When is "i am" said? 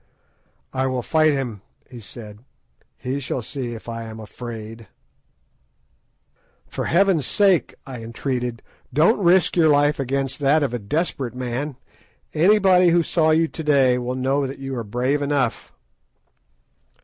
3.87-4.19